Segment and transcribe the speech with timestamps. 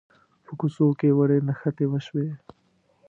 [0.59, 2.27] کوڅو کې وړې نښتې وشوې.